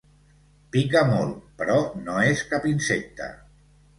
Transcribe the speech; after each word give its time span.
Pica 0.75 1.03
molt, 1.09 1.35
però 1.59 1.77
no 2.07 2.17
és 2.31 2.43
cap 2.53 2.65
insecte. 2.73 3.31